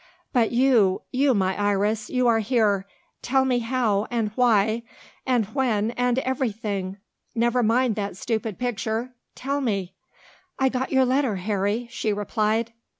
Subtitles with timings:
[0.33, 2.87] "But you you, my Iris; you are here
[3.21, 4.81] tell me how and why
[5.27, 6.97] and when, and everything?
[7.35, 9.93] Never mind that stupid picture: tell me."
[10.57, 12.73] "I got your letter, Harry," she replied.